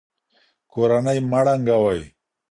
[0.71, 2.01] کورنۍ مه ړنګوئ.